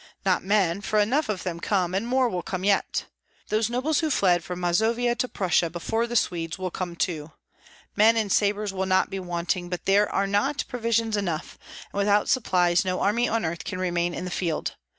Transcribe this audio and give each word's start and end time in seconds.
Not 0.25 0.43
men, 0.43 0.81
for 0.81 0.97
enough 0.97 1.29
of 1.29 1.43
them 1.43 1.59
come, 1.59 1.93
and 1.93 2.07
more 2.07 2.27
will 2.27 2.41
come 2.41 2.63
yet. 2.63 3.05
Those 3.49 3.69
nobles 3.69 3.99
who 3.99 4.09
fled 4.09 4.43
from 4.43 4.59
Mazovia 4.59 5.13
to 5.19 5.27
Prussia 5.27 5.69
before 5.69 6.07
the 6.07 6.15
Swedes, 6.15 6.57
will 6.57 6.71
come 6.71 6.95
too. 6.95 7.33
Men 7.95 8.17
and 8.17 8.31
sabres 8.31 8.73
will 8.73 8.87
not 8.87 9.11
be 9.11 9.19
wanting; 9.19 9.69
but 9.69 9.85
there 9.85 10.11
are 10.11 10.25
not 10.25 10.63
provisions 10.67 11.15
enough, 11.15 11.55
and 11.93 11.99
without 11.99 12.29
supplies 12.29 12.83
no 12.83 12.99
army 12.99 13.29
on 13.29 13.45
earth 13.45 13.63
can 13.63 13.77
remain 13.77 14.15
in 14.15 14.25
the 14.25 14.31
field. 14.31 14.75